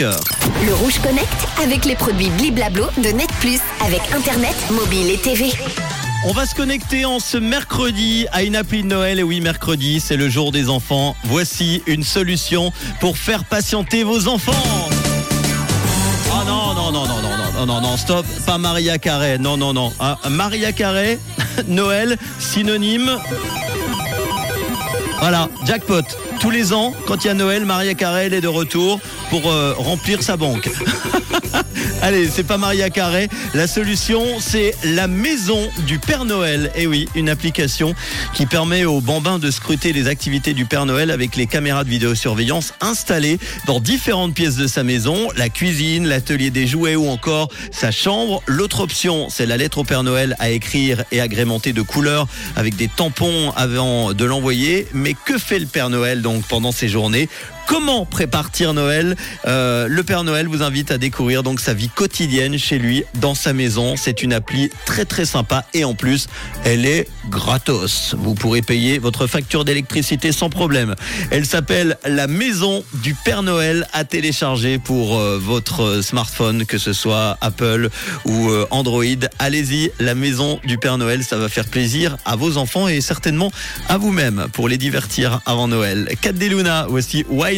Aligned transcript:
Le 0.00 0.74
Rouge 0.74 1.00
Connect 1.00 1.48
avec 1.60 1.84
les 1.84 1.96
produits 1.96 2.30
Bliblablo 2.30 2.84
de 2.98 3.08
Net 3.08 3.28
Plus 3.40 3.58
avec 3.84 4.00
Internet, 4.14 4.54
mobile 4.70 5.10
et 5.10 5.18
TV. 5.18 5.50
On 6.24 6.30
va 6.30 6.46
se 6.46 6.54
connecter 6.54 7.04
en 7.04 7.18
ce 7.18 7.36
mercredi 7.36 8.28
à 8.30 8.44
une 8.44 8.54
appli 8.54 8.84
de 8.84 8.86
Noël. 8.86 9.18
Et 9.18 9.24
oui, 9.24 9.40
mercredi, 9.40 9.98
c'est 9.98 10.16
le 10.16 10.28
jour 10.28 10.52
des 10.52 10.68
enfants. 10.68 11.16
Voici 11.24 11.82
une 11.88 12.04
solution 12.04 12.72
pour 13.00 13.18
faire 13.18 13.42
patienter 13.42 14.04
vos 14.04 14.28
enfants. 14.28 14.52
Oh 16.30 16.44
non, 16.46 16.74
non, 16.74 16.92
non, 16.92 17.04
non, 17.08 17.20
non, 17.20 17.52
non, 17.56 17.66
non, 17.66 17.80
non, 17.80 17.96
stop. 17.96 18.24
Pas 18.46 18.56
Maria 18.56 18.98
Carré. 18.98 19.36
Non, 19.38 19.56
non, 19.56 19.72
non. 19.72 19.92
Ah, 19.98 20.16
Maria 20.30 20.70
Carré, 20.70 21.18
Noël, 21.66 22.16
synonyme. 22.38 23.18
Voilà, 25.18 25.48
jackpot. 25.66 26.04
Tous 26.40 26.50
les 26.50 26.72
ans, 26.72 26.94
quand 27.06 27.24
il 27.24 27.26
y 27.26 27.30
a 27.30 27.34
Noël, 27.34 27.64
Maria 27.64 27.94
Carré 27.94 28.26
elle 28.26 28.34
est 28.34 28.40
de 28.40 28.48
retour 28.48 29.00
pour 29.30 29.50
euh, 29.50 29.74
remplir 29.76 30.22
sa 30.22 30.36
banque. 30.36 30.68
Allez, 32.00 32.28
c'est 32.28 32.44
pas 32.44 32.58
Maria 32.58 32.90
Carré. 32.90 33.28
La 33.54 33.66
solution, 33.66 34.22
c'est 34.38 34.74
la 34.84 35.08
maison 35.08 35.68
du 35.86 35.98
Père 35.98 36.24
Noël. 36.24 36.70
Et 36.76 36.86
oui, 36.86 37.08
une 37.16 37.28
application 37.28 37.94
qui 38.34 38.46
permet 38.46 38.84
aux 38.84 39.00
bambins 39.00 39.40
de 39.40 39.50
scruter 39.50 39.92
les 39.92 40.06
activités 40.06 40.54
du 40.54 40.64
Père 40.64 40.86
Noël 40.86 41.10
avec 41.10 41.34
les 41.34 41.46
caméras 41.46 41.82
de 41.82 41.90
vidéosurveillance 41.90 42.72
installées 42.80 43.38
dans 43.66 43.80
différentes 43.80 44.32
pièces 44.32 44.56
de 44.56 44.68
sa 44.68 44.84
maison, 44.84 45.28
la 45.36 45.48
cuisine, 45.48 46.06
l'atelier 46.06 46.50
des 46.50 46.66
jouets 46.68 46.94
ou 46.94 47.08
encore 47.08 47.48
sa 47.72 47.90
chambre. 47.90 48.42
L'autre 48.46 48.80
option, 48.80 49.28
c'est 49.28 49.46
la 49.46 49.56
lettre 49.56 49.78
au 49.78 49.84
Père 49.84 50.04
Noël 50.04 50.36
à 50.38 50.50
écrire 50.50 51.02
et 51.10 51.20
agrémentée 51.20 51.72
de 51.72 51.82
couleurs 51.82 52.28
avec 52.54 52.76
des 52.76 52.88
tampons 52.88 53.52
avant 53.56 54.12
de 54.12 54.24
l'envoyer. 54.24 54.86
Mais 54.94 55.14
que 55.14 55.36
fait 55.36 55.58
le 55.58 55.66
Père 55.66 55.90
Noël 55.90 56.22
donc 56.28 56.46
pendant 56.46 56.72
ces 56.72 56.88
journées 56.88 57.28
Comment 57.68 58.06
prépare-t-il 58.06 58.70
Noël? 58.70 59.14
Euh, 59.46 59.88
Le 59.90 60.02
Père 60.02 60.24
Noël 60.24 60.48
vous 60.48 60.62
invite 60.62 60.90
à 60.90 60.96
découvrir 60.96 61.42
donc 61.42 61.60
sa 61.60 61.74
vie 61.74 61.90
quotidienne 61.90 62.58
chez 62.58 62.78
lui, 62.78 63.04
dans 63.20 63.34
sa 63.34 63.52
maison. 63.52 63.94
C'est 63.94 64.22
une 64.22 64.32
appli 64.32 64.70
très 64.86 65.04
très 65.04 65.26
sympa 65.26 65.66
et 65.74 65.84
en 65.84 65.92
plus, 65.92 66.28
elle 66.64 66.86
est 66.86 67.06
gratos. 67.28 68.14
Vous 68.16 68.34
pourrez 68.34 68.62
payer 68.62 68.98
votre 68.98 69.26
facture 69.26 69.66
d'électricité 69.66 70.32
sans 70.32 70.48
problème. 70.48 70.94
Elle 71.30 71.44
s'appelle 71.44 71.98
La 72.06 72.26
Maison 72.26 72.82
du 73.02 73.12
Père 73.12 73.42
Noël 73.42 73.86
à 73.92 74.04
télécharger 74.04 74.78
pour 74.78 75.18
euh, 75.18 75.38
votre 75.38 76.00
smartphone, 76.00 76.64
que 76.64 76.78
ce 76.78 76.94
soit 76.94 77.36
Apple 77.42 77.90
ou 78.24 78.48
euh, 78.48 78.66
Android. 78.70 79.04
Allez-y, 79.38 79.92
La 80.00 80.14
Maison 80.14 80.58
du 80.64 80.78
Père 80.78 80.96
Noël, 80.96 81.22
ça 81.22 81.36
va 81.36 81.50
faire 81.50 81.66
plaisir 81.66 82.16
à 82.24 82.34
vos 82.34 82.56
enfants 82.56 82.88
et 82.88 83.02
certainement 83.02 83.52
à 83.90 83.98
vous-même 83.98 84.46
pour 84.54 84.70
les 84.70 84.78
divertir 84.78 85.42
avant 85.44 85.68
Noël. 85.68 86.08
Cat 86.22 86.32
des 86.32 86.48
Luna, 86.48 86.86
voici 86.88 87.26
Wine 87.28 87.57